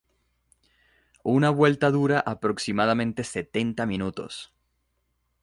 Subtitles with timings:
[1.35, 4.51] Una vuelta dura aproximadamente setenta minutos.